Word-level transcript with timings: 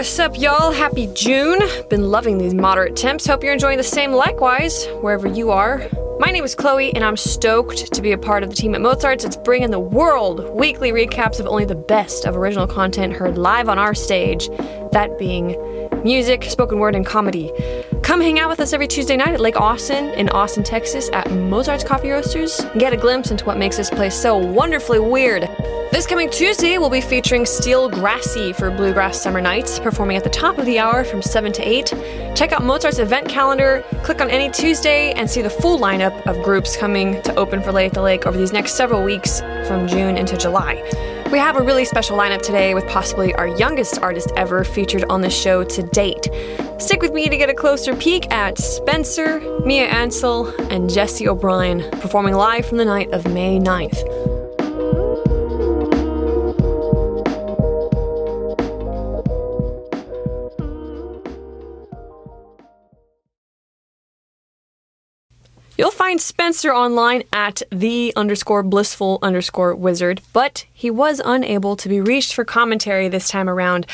What's 0.00 0.18
up, 0.18 0.38
y'all? 0.38 0.72
Happy 0.72 1.08
June. 1.12 1.58
Been 1.90 2.10
loving 2.10 2.38
these 2.38 2.54
moderate 2.54 2.96
temps. 2.96 3.26
Hope 3.26 3.44
you're 3.44 3.52
enjoying 3.52 3.76
the 3.76 3.84
same 3.84 4.12
likewise, 4.12 4.86
wherever 5.02 5.28
you 5.28 5.50
are. 5.50 5.86
My 6.18 6.30
name 6.30 6.42
is 6.42 6.54
Chloe, 6.54 6.94
and 6.94 7.04
I'm 7.04 7.18
stoked 7.18 7.92
to 7.92 8.00
be 8.00 8.12
a 8.12 8.16
part 8.16 8.42
of 8.42 8.48
the 8.48 8.56
team 8.56 8.74
at 8.74 8.80
Mozart's. 8.80 9.26
It's 9.26 9.36
bringing 9.36 9.70
the 9.70 9.78
world 9.78 10.48
weekly 10.54 10.90
recaps 10.90 11.38
of 11.38 11.46
only 11.46 11.66
the 11.66 11.74
best 11.74 12.24
of 12.24 12.34
original 12.34 12.66
content 12.66 13.12
heard 13.12 13.36
live 13.36 13.68
on 13.68 13.78
our 13.78 13.94
stage, 13.94 14.48
that 14.92 15.18
being 15.18 15.54
music, 16.02 16.44
spoken 16.44 16.78
word, 16.78 16.94
and 16.96 17.04
comedy. 17.04 17.52
Come 18.10 18.22
hang 18.22 18.40
out 18.40 18.48
with 18.48 18.58
us 18.58 18.72
every 18.72 18.88
Tuesday 18.88 19.16
night 19.16 19.34
at 19.34 19.40
Lake 19.40 19.60
Austin 19.60 20.06
in 20.14 20.28
Austin, 20.30 20.64
Texas 20.64 21.08
at 21.12 21.30
Mozart's 21.30 21.84
Coffee 21.84 22.10
Roasters 22.10 22.60
get 22.76 22.92
a 22.92 22.96
glimpse 22.96 23.30
into 23.30 23.44
what 23.44 23.56
makes 23.56 23.76
this 23.76 23.88
place 23.88 24.20
so 24.20 24.36
wonderfully 24.36 24.98
weird. 24.98 25.42
This 25.92 26.08
coming 26.08 26.28
Tuesday, 26.28 26.76
we'll 26.76 26.90
be 26.90 27.00
featuring 27.00 27.46
Steel 27.46 27.88
Grassy 27.88 28.52
for 28.52 28.68
Bluegrass 28.72 29.22
Summer 29.22 29.40
Nights, 29.40 29.78
performing 29.78 30.16
at 30.16 30.24
the 30.24 30.30
top 30.30 30.58
of 30.58 30.66
the 30.66 30.76
hour 30.76 31.04
from 31.04 31.22
7 31.22 31.52
to 31.52 31.62
8. 31.62 31.94
Check 32.34 32.50
out 32.50 32.64
Mozart's 32.64 32.98
event 32.98 33.28
calendar, 33.28 33.84
click 34.02 34.20
on 34.20 34.28
any 34.28 34.50
Tuesday, 34.50 35.12
and 35.12 35.30
see 35.30 35.40
the 35.40 35.48
full 35.48 35.78
lineup 35.78 36.26
of 36.26 36.42
groups 36.42 36.76
coming 36.76 37.22
to 37.22 37.32
open 37.36 37.62
for 37.62 37.70
Late 37.70 37.86
at 37.86 37.94
the 37.94 38.02
Lake 38.02 38.26
over 38.26 38.36
these 38.36 38.52
next 38.52 38.72
several 38.72 39.04
weeks 39.04 39.38
from 39.68 39.86
June 39.86 40.16
into 40.16 40.36
July. 40.36 41.19
We 41.30 41.38
have 41.38 41.56
a 41.56 41.62
really 41.62 41.84
special 41.84 42.18
lineup 42.18 42.42
today 42.42 42.74
with 42.74 42.88
possibly 42.88 43.32
our 43.36 43.46
youngest 43.46 44.00
artist 44.02 44.32
ever 44.36 44.64
featured 44.64 45.04
on 45.08 45.20
the 45.20 45.30
show 45.30 45.62
to 45.62 45.82
date. 45.84 46.28
Stick 46.78 47.02
with 47.02 47.12
me 47.12 47.28
to 47.28 47.36
get 47.36 47.48
a 47.48 47.54
closer 47.54 47.94
peek 47.94 48.28
at 48.32 48.58
Spencer, 48.58 49.38
Mia 49.64 49.86
Ansel, 49.86 50.48
and 50.72 50.90
Jessi 50.90 51.28
O'Brien 51.28 51.88
performing 52.00 52.34
live 52.34 52.66
from 52.66 52.78
the 52.78 52.84
night 52.84 53.12
of 53.12 53.32
May 53.32 53.60
9th. 53.60 54.29
You'll 65.80 65.90
find 65.90 66.20
Spencer 66.20 66.74
online 66.74 67.22
at 67.32 67.62
the 67.70 68.12
underscore 68.14 68.62
blissful 68.62 69.18
underscore 69.22 69.74
wizard, 69.74 70.20
but 70.34 70.66
he 70.74 70.90
was 70.90 71.22
unable 71.24 71.74
to 71.76 71.88
be 71.88 72.02
reached 72.02 72.34
for 72.34 72.44
commentary 72.44 73.08
this 73.08 73.30
time 73.30 73.48
around. 73.48 73.86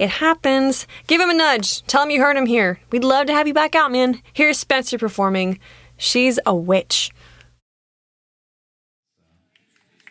It 0.00 0.10
happens. 0.10 0.84
Give 1.06 1.20
him 1.20 1.30
a 1.30 1.34
nudge. 1.34 1.82
Tell 1.82 2.02
him 2.02 2.10
you 2.10 2.20
heard 2.20 2.36
him 2.36 2.46
here. 2.46 2.80
We'd 2.90 3.04
love 3.04 3.28
to 3.28 3.34
have 3.34 3.46
you 3.46 3.54
back 3.54 3.76
out, 3.76 3.92
man. 3.92 4.20
Here's 4.32 4.58
Spencer 4.58 4.98
performing. 4.98 5.60
She's 5.96 6.40
a 6.44 6.56
witch. 6.56 7.12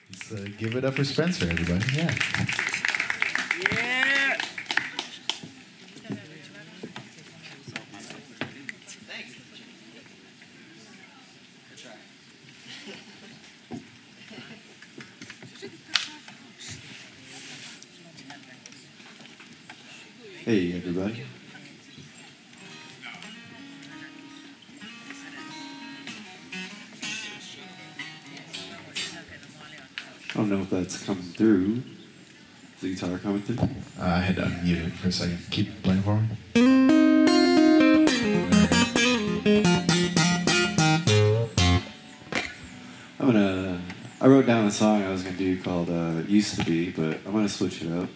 Let's 0.09 0.31
uh, 0.31 0.47
give 0.57 0.77
it 0.77 0.85
up 0.85 0.93
for 0.93 1.03
Spencer, 1.03 1.51
everybody. 1.51 1.83
Yeah. 1.93 2.15
Hey, 20.47 20.73
everybody. 20.77 21.23
I 30.29 30.33
don't 30.33 30.49
know 30.49 30.61
if 30.61 30.69
that's 30.69 31.03
coming 31.03 31.23
through. 31.23 31.83
Is 32.75 32.81
the 32.81 32.93
guitar 32.93 33.17
coming 33.17 33.41
through? 33.41 33.57
Uh, 33.99 34.05
I 34.05 34.19
had 34.19 34.37
to 34.37 34.43
unmute 34.43 34.87
it 34.87 34.93
for 34.93 35.09
a 35.09 35.11
second. 35.11 35.39
Keep 35.51 35.83
playing 35.83 36.03
for 36.03 36.21
me. 36.55 36.66
I 44.19 44.25
wrote 44.25 44.47
down 44.47 44.65
a 44.65 44.71
song 44.71 45.03
I 45.03 45.11
was 45.11 45.21
gonna 45.21 45.37
do 45.37 45.61
called 45.61 45.91
uh, 45.91 46.23
"Used 46.27 46.57
to 46.57 46.65
Be," 46.65 46.89
but 46.89 47.19
I'm 47.25 47.33
gonna 47.33 47.47
switch 47.47 47.83
it 47.83 47.91
up. 47.91 48.09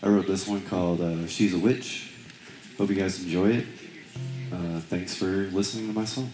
I 0.00 0.08
wrote 0.08 0.28
this 0.28 0.46
one 0.46 0.60
called 0.62 1.00
uh, 1.00 1.26
"She's 1.26 1.52
a 1.52 1.58
Witch." 1.58 2.12
Hope 2.78 2.90
you 2.90 2.94
guys 2.94 3.20
enjoy 3.24 3.50
it. 3.50 3.66
Uh, 4.52 4.78
thanks 4.80 5.16
for 5.16 5.48
listening 5.50 5.88
to 5.88 5.92
my 5.92 6.04
song. 6.04 6.30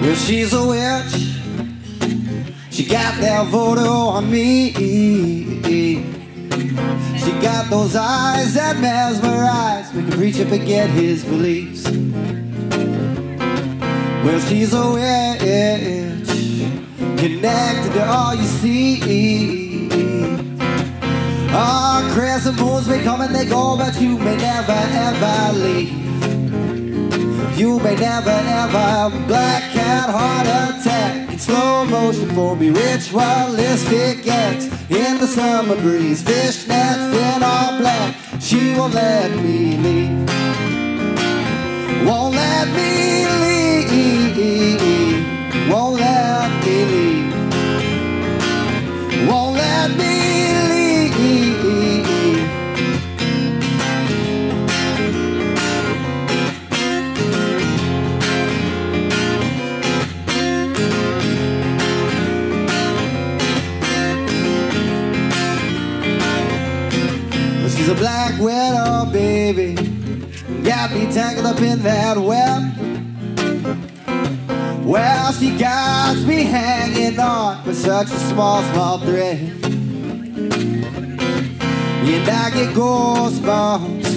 Well, 0.00 0.14
she's 0.14 0.54
a 0.54 0.66
witch. 0.66 1.12
She 2.70 2.86
got 2.86 3.20
that 3.20 3.46
voodoo 3.48 3.99
on 4.20 4.30
me. 4.30 4.72
She 7.22 7.32
got 7.40 7.70
those 7.70 7.96
eyes 7.96 8.54
that 8.54 8.78
mesmerize. 8.78 9.92
We 9.94 10.02
can 10.02 10.18
reach 10.20 10.40
up 10.40 10.52
and 10.52 10.66
get 10.66 10.90
his 10.90 11.24
beliefs. 11.24 11.84
Well, 14.24 14.40
she's 14.40 14.74
a 14.74 14.92
witch. 14.92 16.28
Connected 17.18 17.92
to 17.94 18.06
all 18.06 18.34
you 18.34 18.44
see. 18.44 19.88
Our 21.52 22.10
crescent 22.12 22.60
moons 22.60 22.88
may 22.88 23.02
come 23.02 23.22
and 23.22 23.34
they 23.34 23.46
go, 23.46 23.76
but 23.76 24.00
you 24.00 24.18
may 24.18 24.36
never 24.36 24.72
ever 24.72 25.58
leave. 25.58 26.19
You 27.60 27.78
may 27.78 27.94
never 27.94 28.30
ever 28.30 29.26
black 29.26 29.70
cat 29.70 30.08
heart 30.08 30.46
attack 30.46 31.30
in 31.30 31.38
slow 31.38 31.84
motion 31.84 32.30
for 32.30 32.56
me. 32.56 32.70
Ritualistic 32.70 34.26
acts 34.26 34.64
in 34.88 35.18
the 35.18 35.26
summer 35.26 35.76
breeze, 35.76 36.22
fishnets 36.22 37.12
in 37.12 37.42
all 37.42 37.78
black. 37.78 38.16
She 38.40 38.72
won't 38.72 38.94
let 38.94 39.30
me 39.44 39.76
leave. 39.76 40.26
Won't 42.06 42.34
let 42.34 42.66
me 42.68 43.26
leave. 43.42 44.79
Got 70.80 70.92
me 70.92 71.12
tangled 71.12 71.44
up 71.44 71.60
in 71.60 71.82
that 71.82 72.16
web. 72.16 72.62
Well, 74.82 75.32
she 75.34 75.58
got 75.58 76.16
me 76.26 76.44
hanging 76.44 77.20
on 77.20 77.62
with 77.66 77.76
such 77.76 78.06
a 78.06 78.18
small, 78.30 78.62
small 78.72 78.98
thread. 79.00 79.40
And 82.08 82.28
I 82.30 82.50
get 82.50 82.74
goosebumps 82.74 84.08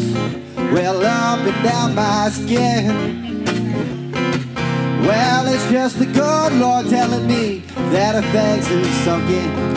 well 0.72 1.06
up 1.06 1.40
and 1.40 1.64
down 1.66 1.96
my 1.96 2.30
skin. 2.30 3.44
Well, 5.06 5.48
it's 5.48 5.70
just 5.70 6.00
the 6.00 6.06
good 6.06 6.54
Lord 6.54 6.88
telling 6.88 7.28
me 7.28 7.60
that 7.92 8.16
her 8.16 8.22
fangs 8.32 8.68
have 8.68 8.88
sunk 9.04 9.30
in. 9.30 9.73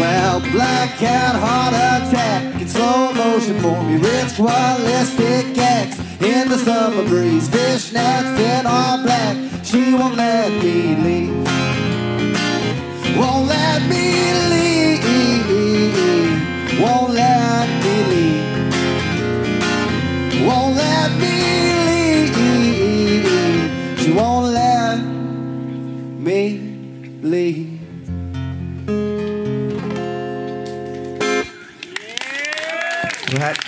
Well, 0.00 0.40
black 0.52 0.96
cat 0.96 1.36
heart 1.36 1.74
attack 1.74 2.58
in 2.58 2.66
slow 2.66 3.12
motion 3.12 3.60
for 3.60 3.84
me. 3.84 3.96
Ritualistic 3.98 5.58
acts 5.58 5.98
in 6.22 6.48
the 6.48 6.56
summer 6.56 7.06
breeze. 7.06 7.50
Fishnets 7.50 8.38
in 8.38 8.64
all 8.64 9.02
black. 9.02 9.36
She 9.62 9.92
won't 9.92 10.16
let 10.16 10.29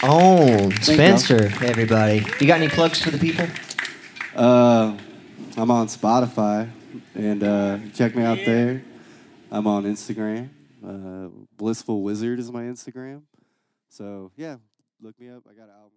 Right 0.02 0.10
on. 0.10 0.72
Spencer, 0.82 1.52
everybody. 1.62 2.26
You 2.40 2.46
got 2.46 2.60
any 2.60 2.69
plugs 2.69 3.00
for 3.00 3.10
the 3.10 3.19
people? 3.19 3.46
Uh, 4.34 4.96
I'm 5.56 5.70
on 5.70 5.87
Spotify, 5.87 6.69
and 7.14 7.43
uh, 7.44 7.78
check 7.94 8.16
me 8.16 8.25
out 8.25 8.38
there. 8.44 8.82
I'm 9.50 9.66
on 9.66 9.84
Instagram. 9.84 10.49
Uh, 10.84 11.28
Blissful 11.56 12.02
Wizard 12.02 12.40
is 12.40 12.50
my 12.50 12.62
Instagram. 12.62 13.22
So 13.90 14.32
yeah, 14.37 14.56
look 15.00 15.19
me 15.20 15.28
up. 15.28 15.44
I 15.49 15.54
got 15.54 15.64
an 15.64 15.75
album 15.76 15.93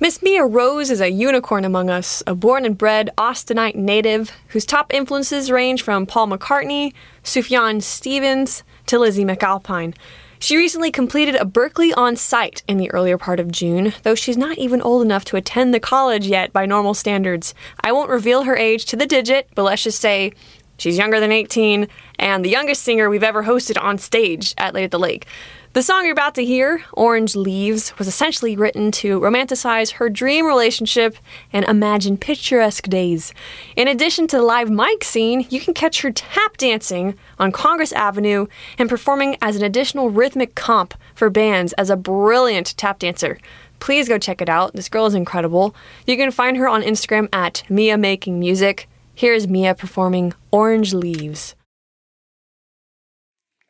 Miss 0.00 0.20
Mia 0.22 0.44
Rose 0.44 0.90
is 0.90 1.00
a 1.00 1.08
unicorn 1.08 1.64
among 1.64 1.88
us, 1.88 2.20
a 2.26 2.34
born 2.34 2.64
and 2.64 2.76
bred 2.76 3.10
Austinite 3.16 3.76
native 3.76 4.32
whose 4.48 4.66
top 4.66 4.92
influences 4.92 5.52
range 5.52 5.82
from 5.82 6.04
Paul 6.04 6.26
McCartney, 6.26 6.92
Sufjan 7.22 7.80
Stevens, 7.80 8.64
to 8.86 8.98
Lizzy 8.98 9.24
McAlpine. 9.24 9.94
She 10.40 10.56
recently 10.56 10.90
completed 10.90 11.36
a 11.36 11.44
Berklee 11.44 11.96
on 11.96 12.16
site 12.16 12.64
in 12.66 12.76
the 12.76 12.90
earlier 12.90 13.16
part 13.16 13.38
of 13.38 13.52
June, 13.52 13.94
though 14.02 14.16
she's 14.16 14.36
not 14.36 14.58
even 14.58 14.82
old 14.82 15.02
enough 15.02 15.24
to 15.26 15.36
attend 15.36 15.72
the 15.72 15.78
college 15.78 16.26
yet 16.26 16.52
by 16.52 16.66
normal 16.66 16.94
standards. 16.94 17.54
I 17.80 17.92
won't 17.92 18.10
reveal 18.10 18.42
her 18.42 18.56
age 18.56 18.86
to 18.86 18.96
the 18.96 19.06
digit, 19.06 19.48
but 19.54 19.62
let's 19.62 19.84
just 19.84 20.00
say 20.00 20.32
she's 20.76 20.98
younger 20.98 21.20
than 21.20 21.32
18 21.32 21.88
and 22.18 22.44
the 22.44 22.50
youngest 22.50 22.82
singer 22.82 23.08
we've 23.10 23.22
ever 23.22 23.44
hosted 23.44 23.80
on 23.82 23.98
stage 23.98 24.54
at 24.58 24.74
Late 24.74 24.84
at 24.84 24.90
the 24.90 24.98
Lake. 24.98 25.26
The 25.74 25.82
song 25.82 26.04
you're 26.04 26.12
about 26.12 26.36
to 26.36 26.44
hear, 26.44 26.84
Orange 26.92 27.34
Leaves, 27.34 27.98
was 27.98 28.06
essentially 28.06 28.54
written 28.54 28.92
to 28.92 29.18
romanticize 29.18 29.94
her 29.94 30.08
dream 30.08 30.46
relationship 30.46 31.16
and 31.52 31.64
imagine 31.64 32.16
picturesque 32.16 32.88
days. 32.88 33.34
In 33.74 33.88
addition 33.88 34.28
to 34.28 34.36
the 34.36 34.42
live 34.44 34.70
mic 34.70 35.02
scene, 35.02 35.44
you 35.50 35.58
can 35.58 35.74
catch 35.74 36.02
her 36.02 36.12
tap 36.12 36.58
dancing 36.58 37.18
on 37.40 37.50
Congress 37.50 37.92
Avenue 37.92 38.46
and 38.78 38.88
performing 38.88 39.36
as 39.42 39.56
an 39.56 39.64
additional 39.64 40.10
rhythmic 40.10 40.54
comp 40.54 40.94
for 41.16 41.28
bands 41.28 41.72
as 41.72 41.90
a 41.90 41.96
brilliant 41.96 42.76
tap 42.76 43.00
dancer. 43.00 43.40
Please 43.80 44.08
go 44.08 44.16
check 44.16 44.40
it 44.40 44.48
out. 44.48 44.74
This 44.74 44.88
girl 44.88 45.06
is 45.06 45.14
incredible. 45.14 45.74
You 46.06 46.16
can 46.16 46.30
find 46.30 46.56
her 46.56 46.68
on 46.68 46.84
Instagram 46.84 47.28
at 47.32 47.64
Mia 47.68 47.98
Making 47.98 48.38
Music. 48.38 48.88
Here's 49.14 49.46
Mia 49.46 49.74
performing 49.74 50.32
Orange 50.50 50.92
Leaves. 50.92 51.54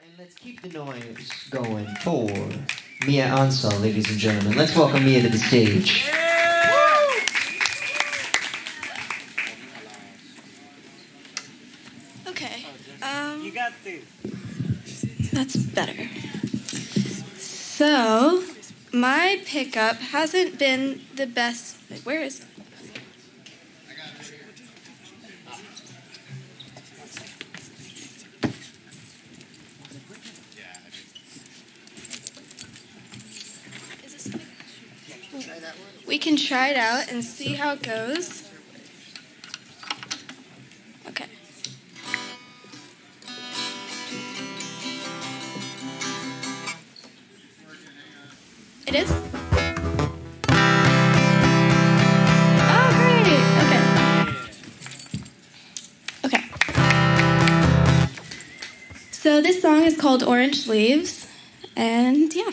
And 0.00 0.10
let's 0.18 0.34
keep 0.34 0.62
the 0.62 0.68
noise 0.70 1.48
going 1.50 1.86
for 2.02 2.28
Mia 3.06 3.26
Ansel, 3.26 3.78
ladies 3.80 4.08
and 4.10 4.18
gentlemen. 4.18 4.56
Let's 4.56 4.74
welcome 4.76 5.04
Mia 5.04 5.22
to 5.22 5.28
the 5.28 5.38
stage. 5.38 6.08
Okay. 12.26 12.64
Um, 13.02 13.42
You 13.42 13.52
got 13.52 13.72
this. 13.84 15.30
that's 15.32 15.56
better. 15.56 16.08
So, 17.38 18.44
my 18.92 19.40
pickup 19.44 19.96
hasn't 19.96 20.58
been 20.58 21.02
the 21.16 21.26
best. 21.26 21.76
Where 22.04 22.22
is 22.22 22.40
it? 22.40 22.46
We 36.06 36.18
can 36.18 36.36
try 36.36 36.68
it 36.68 36.76
out 36.76 37.10
and 37.10 37.24
see 37.24 37.54
how 37.54 37.72
it 37.72 37.82
goes. 37.82 38.48
Okay. 41.08 41.26
It 48.86 48.94
is? 48.94 49.10
Oh. 52.66 52.94
So 59.10 59.40
this 59.40 59.62
song 59.62 59.82
is 59.84 59.96
called 59.96 60.22
Orange 60.22 60.68
Leaves, 60.68 61.26
and 61.74 62.32
yeah. 62.34 62.50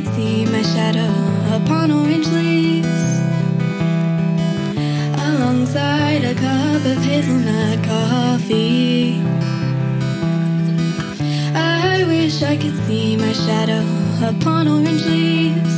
Could 0.00 0.14
see 0.14 0.46
my 0.46 0.62
shadow 0.62 1.12
upon 1.54 1.90
orange 1.90 2.26
leaves 2.28 2.86
alongside 5.28 6.24
a 6.24 6.34
cup 6.34 6.82
of 6.92 6.96
hazelnut 7.04 7.84
coffee. 7.84 9.20
I 11.54 12.04
wish 12.06 12.42
I 12.42 12.56
could 12.56 12.76
see 12.86 13.16
my 13.16 13.32
shadow 13.32 13.84
upon 14.26 14.68
orange 14.68 15.04
leaves 15.04 15.76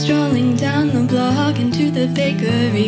strolling 0.00 0.56
down 0.56 0.88
the 0.88 1.02
block 1.02 1.58
into 1.58 1.90
the 1.90 2.06
bakery. 2.06 2.87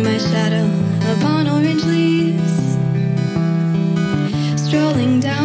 My 0.00 0.16
shadow 0.16 0.64
upon 1.12 1.48
orange 1.48 1.84
leaves. 1.84 2.78
Strolling 4.56 5.20
down 5.20 5.41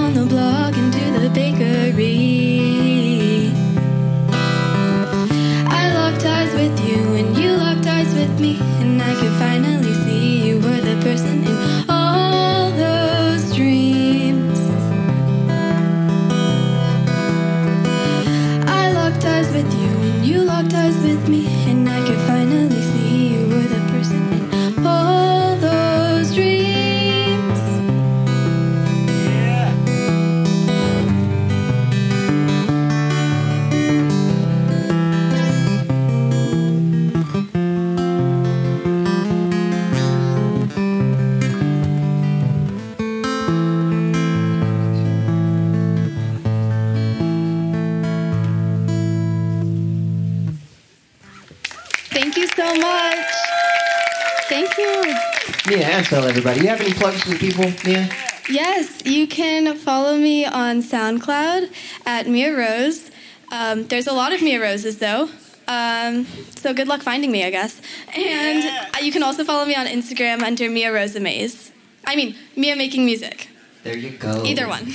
Mia 56.17 56.25
Ansel, 56.25 56.29
everybody. 56.29 56.61
You 56.61 56.67
have 56.67 56.81
any 56.81 56.93
plugs 56.93 57.21
for 57.21 57.29
the 57.29 57.37
people, 57.37 57.65
Mia? 57.85 58.09
Yes, 58.49 59.05
you 59.05 59.27
can 59.27 59.75
follow 59.77 60.17
me 60.17 60.45
on 60.45 60.81
SoundCloud 60.81 61.71
at 62.05 62.27
Mia 62.27 62.57
Rose. 62.57 63.11
Um, 63.51 63.85
there's 63.87 64.07
a 64.07 64.13
lot 64.13 64.33
of 64.33 64.41
Mia 64.41 64.59
Roses 64.59 64.97
though. 64.97 65.29
Um, 65.67 66.25
so 66.55 66.73
good 66.73 66.87
luck 66.87 67.01
finding 67.01 67.31
me, 67.31 67.43
I 67.43 67.49
guess. 67.51 67.81
And 68.15 68.63
Yeah. 68.63 68.89
uh, 68.95 68.99
you 69.03 69.11
can 69.11 69.21
also 69.21 69.43
follow 69.43 69.65
me 69.65 69.75
on 69.75 69.85
Instagram 69.85 70.41
under 70.41 70.69
Mia 70.69 70.91
Rose 70.91 71.15
Amaze. 71.15 71.71
I 72.05 72.15
mean, 72.15 72.35
Mia 72.55 72.75
Making 72.75 73.05
Music. 73.05 73.49
There 73.83 73.95
you 73.97 74.11
go. 74.11 74.43
Either 74.43 74.67
one. 74.67 74.85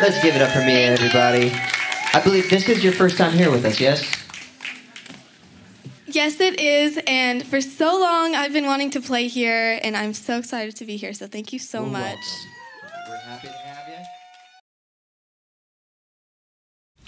Let's 0.00 0.20
give 0.22 0.34
it 0.34 0.42
up 0.42 0.50
for 0.50 0.60
Mia, 0.60 0.92
everybody. 0.94 1.52
I 2.12 2.20
believe 2.24 2.48
this 2.50 2.68
is 2.68 2.82
your 2.82 2.92
first 2.92 3.18
time 3.18 3.32
here 3.34 3.50
with 3.50 3.64
us, 3.64 3.78
yes? 3.78 4.23
Yes, 6.14 6.38
it 6.40 6.60
is. 6.60 7.00
And 7.08 7.44
for 7.44 7.60
so 7.60 7.98
long, 7.98 8.36
I've 8.36 8.52
been 8.52 8.66
wanting 8.66 8.90
to 8.90 9.00
play 9.00 9.26
here, 9.26 9.80
and 9.82 9.96
I'm 9.96 10.14
so 10.14 10.38
excited 10.38 10.76
to 10.76 10.84
be 10.84 10.96
here. 10.96 11.12
So 11.12 11.26
thank 11.26 11.52
you 11.52 11.58
so 11.58 11.80
You're 11.82 11.90
much. 11.90 12.02
welcome. 12.02 13.10
We're 13.10 13.16
happy 13.16 13.48
to 13.48 13.52
have 13.52 13.88
you. 13.88 14.06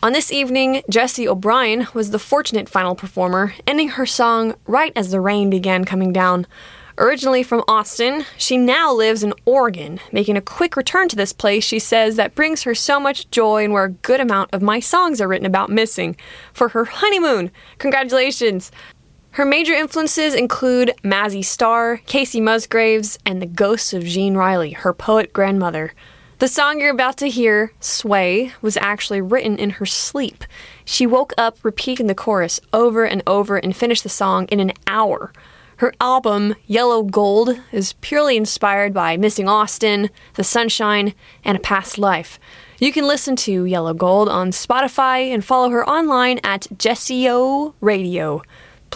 On 0.03 0.13
this 0.13 0.33
evening, 0.33 0.83
Jessi 0.91 1.27
O'Brien 1.29 1.87
was 1.95 2.11
the 2.11 2.19
fortunate 2.19 2.69
final 2.69 2.97
performer, 2.97 3.55
ending 3.65 3.91
her 3.91 4.07
song 4.07 4.57
right 4.67 4.93
as 4.97 5.13
the 5.13 5.21
rain 5.21 5.51
began 5.51 5.85
coming 5.85 6.13
down. 6.13 6.45
Originally 6.99 7.43
from 7.43 7.63
Austin, 7.69 8.25
she 8.39 8.57
now 8.57 8.91
lives 8.93 9.23
in 9.23 9.35
Oregon, 9.45 10.01
making 10.13 10.37
a 10.37 10.41
quick 10.41 10.77
return 10.77 11.09
to 11.11 11.17
this 11.17 11.33
place 11.33 11.63
she 11.63 11.79
says 11.79 12.17
that 12.17 12.35
brings 12.35 12.63
her 12.63 12.75
so 12.75 12.99
much 12.99 13.31
joy 13.31 13.65
and 13.65 13.75
where 13.75 13.85
a 13.85 13.91
good 13.91 14.19
amount 14.19 14.49
of 14.55 14.63
my 14.63 14.81
songs 14.81 15.21
are 15.21 15.29
written 15.29 15.47
about 15.47 15.69
missing 15.69 16.17
for 16.55 16.71
her 16.71 16.87
honeymoon. 16.87 17.51
Congratulations! 17.77 18.73
Her 19.37 19.45
major 19.45 19.75
influences 19.75 20.33
include 20.33 20.95
Mazzy 21.05 21.45
Star, 21.45 21.99
Kacey 22.07 22.41
Musgraves, 22.41 23.19
and 23.27 23.43
the 23.43 23.47
ghosts 23.47 23.93
of 23.93 24.03
Jean 24.03 24.35
Riley, 24.35 24.71
her 24.71 24.95
poet 24.95 25.35
grandmother. 25.35 25.93
The 26.39 26.49
song 26.49 26.81
you're 26.81 26.89
about 26.89 27.19
to 27.19 27.29
hear, 27.29 27.75
Sway, 27.79 28.53
was 28.63 28.79
actually 28.79 29.21
written 29.21 29.59
in 29.59 29.69
her 29.77 29.85
sleep. 29.85 30.45
She 30.87 31.07
woke 31.07 31.35
up 31.37 31.59
repeating 31.63 32.07
the 32.07 32.15
chorus 32.15 32.61
over 32.73 33.05
and 33.05 33.23
over 33.27 33.59
and 33.59 33.77
finished 33.77 34.05
the 34.05 34.09
song 34.09 34.47
in 34.47 34.59
an 34.59 34.73
hour. 34.87 35.35
Her 35.81 35.93
album, 36.01 36.55
Yellow 36.65 37.03
Gold, 37.03 37.61
is 37.73 37.93
purely 38.01 38.39
inspired 38.39 38.95
by 38.95 39.19
missing 39.19 39.51
Austin, 39.51 40.09
the 40.33 40.45
sunshine, 40.45 41.13
and 41.45 41.59
a 41.59 41.61
past 41.61 41.99
life. 41.99 42.41
You 42.79 42.91
can 42.91 43.07
listen 43.07 43.37
to 43.37 43.67
Yellow 43.67 43.93
Gold 43.93 44.31
on 44.31 44.51
Spotify 44.53 45.29
and 45.29 45.45
follow 45.45 45.69
her 45.69 45.87
online 45.87 46.41
at 46.43 46.69
Jessio 46.79 47.75
Radio. 47.83 48.41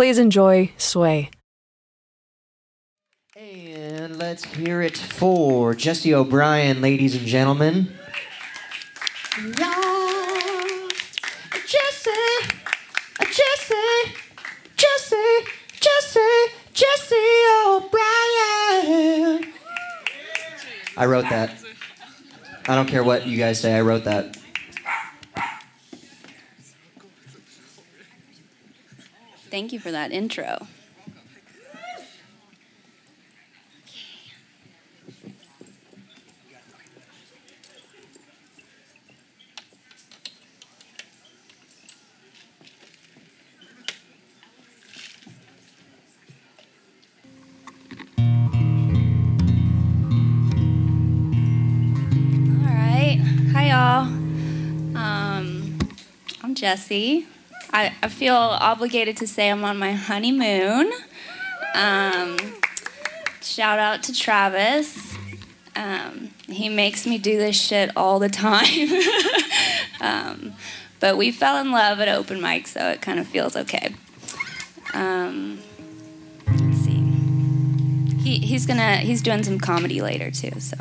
Please 0.00 0.16
enjoy 0.16 0.72
Sway. 0.78 1.28
And 3.36 4.18
let's 4.18 4.44
hear 4.44 4.80
it 4.80 4.96
for 4.96 5.74
Jessi 5.74 6.14
O'Brien, 6.14 6.80
ladies 6.80 7.14
and 7.14 7.26
gentlemen. 7.26 7.92
Yeah. 9.58 10.88
Jessi, 11.66 12.10
Jessi, 13.18 14.14
Jessi, 14.78 15.46
Jessi, 15.78 16.46
Jessi 16.72 17.66
O'Brien. 17.66 19.52
I 20.96 21.04
wrote 21.04 21.28
that. 21.28 21.62
I 22.66 22.74
don't 22.74 22.88
care 22.88 23.04
what 23.04 23.26
you 23.26 23.36
guys 23.36 23.60
say, 23.60 23.76
I 23.76 23.82
wrote 23.82 24.04
that. 24.04 24.39
Thank 29.60 29.74
you 29.74 29.78
for 29.78 29.90
that 29.90 30.10
intro. 30.10 30.46
All 30.46 30.66
right. 52.64 53.20
Hi, 53.52 53.68
y'all. 53.68 54.06
Um, 54.96 55.78
I'm 56.42 56.54
Jessi. 56.54 57.26
I, 57.72 57.94
I 58.02 58.08
feel 58.08 58.34
obligated 58.34 59.16
to 59.18 59.26
say 59.26 59.50
I'm 59.50 59.64
on 59.64 59.78
my 59.78 59.92
honeymoon. 59.92 60.90
Um, 61.74 62.36
shout 63.40 63.78
out 63.78 64.02
to 64.04 64.12
Travis. 64.12 65.16
Um, 65.76 66.30
he 66.48 66.68
makes 66.68 67.06
me 67.06 67.18
do 67.18 67.38
this 67.38 67.60
shit 67.60 67.90
all 67.96 68.18
the 68.18 68.28
time. 68.28 68.90
um, 70.00 70.52
but 70.98 71.16
we 71.16 71.30
fell 71.30 71.58
in 71.58 71.70
love 71.70 72.00
at 72.00 72.08
open 72.08 72.40
mic, 72.40 72.66
so 72.66 72.90
it 72.90 73.00
kind 73.00 73.20
of 73.20 73.26
feels 73.26 73.56
okay. 73.56 73.94
Um, 74.92 75.60
let's 76.48 76.78
see. 76.78 77.00
He, 78.18 78.38
he's 78.40 78.66
gonna 78.66 78.96
he's 78.96 79.22
doing 79.22 79.44
some 79.44 79.58
comedy 79.58 80.02
later 80.02 80.30
too, 80.30 80.58
so. 80.58 80.76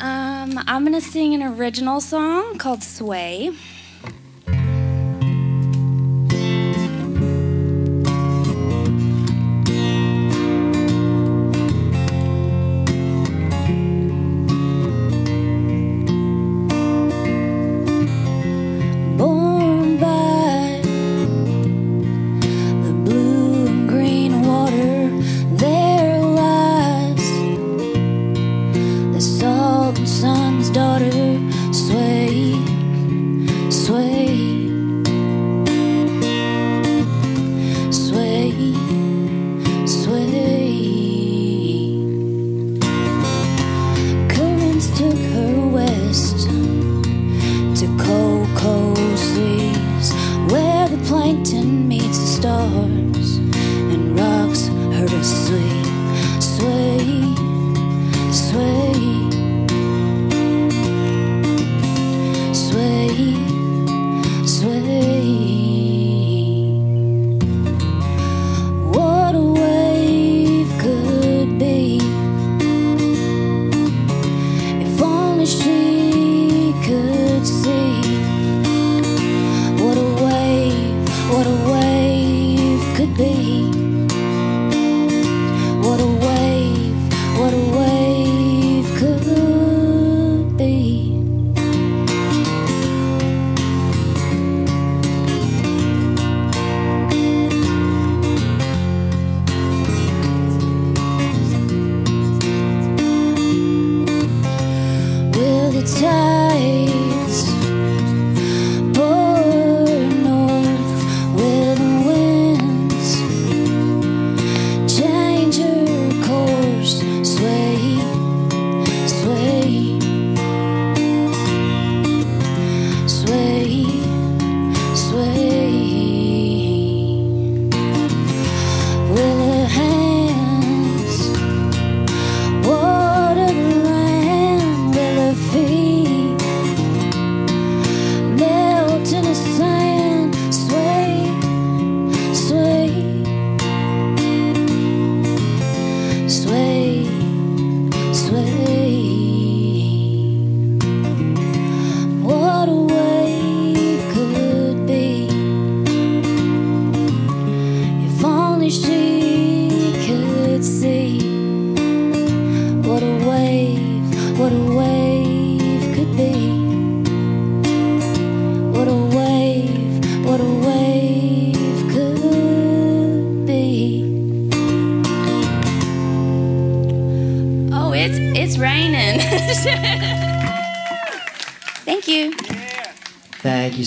Um, 0.00 0.58
I'm 0.66 0.84
gonna 0.84 1.00
sing 1.00 1.34
an 1.34 1.42
original 1.42 2.00
song 2.00 2.58
called 2.58 2.82
Sway. 2.82 3.52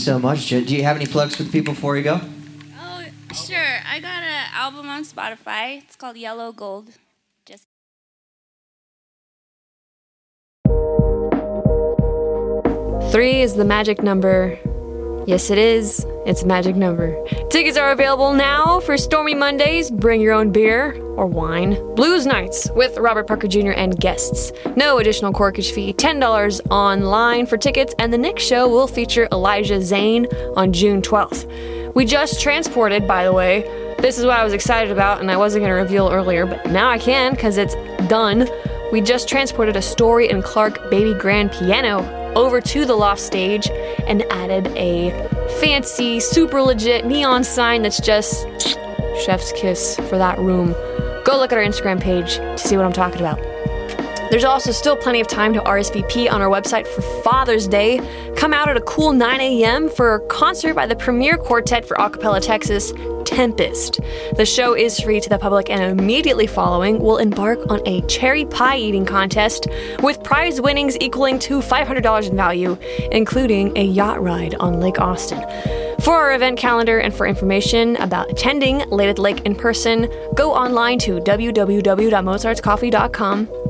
So 0.03 0.19
much. 0.19 0.47
Jen. 0.47 0.65
Do 0.65 0.75
you 0.75 0.83
have 0.83 0.97
any 0.97 1.05
plugs 1.05 1.35
for 1.35 1.43
the 1.43 1.51
people 1.51 1.73
before 1.73 1.95
you 1.97 2.03
go? 2.03 2.19
Oh, 2.79 3.03
sure. 3.33 3.79
I 3.87 3.99
got 3.99 4.23
an 4.23 4.49
album 4.53 4.89
on 4.89 5.05
Spotify. 5.05 5.81
It's 5.81 5.95
called 5.95 6.17
Yellow 6.17 6.51
Gold. 6.51 6.89
Just 7.45 7.67
Three 13.11 13.41
is 13.41 13.55
the 13.55 13.65
magic 13.65 14.03
number. 14.03 14.59
Yes, 15.25 15.49
it 15.49 15.57
is. 15.57 16.05
It's 16.25 16.43
a 16.43 16.45
magic 16.45 16.75
number. 16.75 17.17
Tickets 17.49 17.77
are 17.77 17.91
available 17.91 18.33
now 18.33 18.81
for 18.81 18.97
Stormy 18.97 19.33
Mondays. 19.33 19.89
Bring 19.89 20.19
your 20.19 20.33
own 20.33 20.51
beer 20.51 21.01
or 21.15 21.27
wine. 21.27 21.77
Blues 21.95 22.25
Nights 22.25 22.69
with 22.75 22.97
Robert 22.97 23.27
Parker 23.27 23.47
Jr. 23.47 23.71
and 23.71 23.97
guests. 23.97 24.51
No 24.75 24.97
additional 24.97 25.31
corkage 25.31 25.71
fee. 25.71 25.93
$10 25.93 26.61
online 26.69 27.45
for 27.45 27.57
tickets. 27.57 27.93
And 27.99 28.11
the 28.11 28.17
next 28.17 28.43
show 28.43 28.67
will 28.67 28.87
feature 28.87 29.29
Elijah 29.31 29.81
Zane 29.81 30.27
on 30.57 30.73
June 30.73 31.01
12th. 31.01 31.93
We 31.95 32.03
just 32.03 32.41
transported, 32.41 33.07
by 33.07 33.23
the 33.23 33.31
way. 33.33 33.61
This 33.99 34.17
is 34.17 34.25
what 34.25 34.37
I 34.37 34.43
was 34.43 34.51
excited 34.51 34.91
about, 34.91 35.21
and 35.21 35.31
I 35.31 35.37
wasn't 35.37 35.61
going 35.61 35.69
to 35.69 35.81
reveal 35.81 36.09
earlier, 36.09 36.45
but 36.45 36.65
now 36.65 36.89
I 36.89 36.97
can 36.97 37.31
because 37.31 37.57
it's 37.57 37.75
done. 38.09 38.49
We 38.91 38.99
just 38.99 39.29
transported 39.29 39.77
a 39.77 39.81
Story 39.81 40.29
and 40.29 40.43
Clark 40.43 40.89
baby 40.89 41.17
grand 41.17 41.51
piano 41.51 42.01
over 42.35 42.61
to 42.61 42.85
the 42.85 42.95
loft 42.95 43.21
stage 43.21 43.69
and 44.07 44.23
added 44.31 44.67
a 44.75 45.11
fancy, 45.59 46.19
super 46.19 46.61
legit 46.61 47.05
neon 47.05 47.43
sign 47.43 47.81
that's 47.81 47.99
just 47.99 48.47
chef's 49.23 49.51
kiss 49.53 49.95
for 50.09 50.17
that 50.17 50.37
room. 50.39 50.73
Go 51.25 51.37
look 51.37 51.51
at 51.51 51.57
our 51.57 51.63
Instagram 51.63 52.01
page 52.01 52.35
to 52.35 52.57
see 52.57 52.75
what 52.75 52.85
I'm 52.85 52.93
talking 52.93 53.19
about. 53.19 53.39
There's 54.29 54.43
also 54.43 54.71
still 54.71 54.95
plenty 54.95 55.21
of 55.21 55.27
time 55.27 55.53
to 55.53 55.61
RSVP 55.61 56.31
on 56.31 56.41
our 56.41 56.49
website 56.49 56.87
for 56.87 57.01
Father's 57.21 57.67
Day. 57.67 57.99
Come 58.35 58.51
out 58.51 58.67
at 58.67 58.75
a 58.75 58.81
cool 58.81 59.13
9 59.13 59.39
a.m. 59.39 59.89
for 59.89 60.15
a 60.15 60.27
concert 60.27 60.73
by 60.73 60.87
the 60.87 60.95
premier 60.95 61.37
quartet 61.37 61.85
for 61.85 61.95
Acapella 61.97 62.41
Texas, 62.41 62.91
Tempest. 63.33 63.99
The 64.37 64.45
show 64.45 64.75
is 64.75 64.99
free 64.99 65.19
to 65.19 65.27
the 65.27 65.39
public, 65.39 65.71
and 65.71 65.99
immediately 65.99 66.45
following, 66.45 66.99
we'll 66.99 67.17
embark 67.17 67.57
on 67.69 67.81
a 67.87 68.01
cherry 68.01 68.45
pie 68.45 68.77
eating 68.77 69.05
contest 69.05 69.67
with 70.03 70.23
prize 70.23 70.61
winnings 70.61 70.95
equaling 71.01 71.39
to 71.39 71.59
$500 71.59 72.29
in 72.29 72.35
value, 72.35 72.77
including 73.11 73.75
a 73.75 73.83
yacht 73.83 74.21
ride 74.21 74.53
on 74.55 74.79
Lake 74.79 75.01
Austin. 75.01 75.43
For 76.01 76.13
our 76.13 76.33
event 76.33 76.59
calendar 76.59 76.99
and 76.99 77.11
for 77.13 77.25
information 77.25 77.95
about 77.95 78.29
attending 78.29 78.87
Late 78.89 79.09
at 79.09 79.15
the 79.15 79.23
Lake 79.23 79.43
in 79.45 79.55
person, 79.55 80.07
go 80.35 80.53
online 80.53 80.99
to 80.99 81.19
www.mozartscoffee.com 81.19 83.62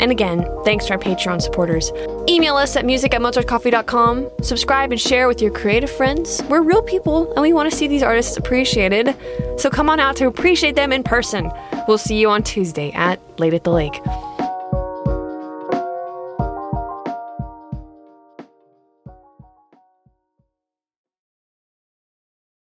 and 0.00 0.10
again, 0.10 0.44
thanks 0.64 0.86
to 0.86 0.94
our 0.94 0.98
Patreon 0.98 1.40
supporters. 1.40 1.92
Email 2.28 2.56
us 2.56 2.74
at 2.76 2.84
music 2.84 3.14
at 3.14 3.20
mozartcoffee.com. 3.20 4.30
Subscribe 4.42 4.90
and 4.92 5.00
share 5.00 5.28
with 5.28 5.40
your 5.40 5.52
creative 5.52 5.90
friends. 5.90 6.42
We're 6.48 6.62
real 6.62 6.82
people 6.82 7.32
and 7.34 7.42
we 7.42 7.52
want 7.52 7.70
to 7.70 7.76
see 7.76 7.86
these 7.86 8.02
artists 8.02 8.36
appreciated. 8.36 9.14
So 9.58 9.70
come 9.70 9.90
on 9.90 10.00
out 10.00 10.16
to 10.16 10.26
appreciate 10.26 10.74
them 10.74 10.92
in 10.92 11.02
person. 11.02 11.50
We'll 11.86 11.98
see 11.98 12.18
you 12.18 12.30
on 12.30 12.42
Tuesday 12.42 12.90
at 12.92 13.20
Late 13.38 13.54
at 13.54 13.64
the 13.64 13.70
Lake. 13.70 14.00